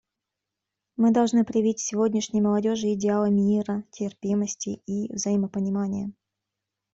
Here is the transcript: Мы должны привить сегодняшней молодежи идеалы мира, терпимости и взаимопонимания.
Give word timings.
Мы 0.97 1.11
должны 1.11 1.45
привить 1.45 1.79
сегодняшней 1.79 2.41
молодежи 2.41 2.91
идеалы 2.95 3.29
мира, 3.29 3.83
терпимости 3.91 4.81
и 4.87 5.13
взаимопонимания. 5.13 6.11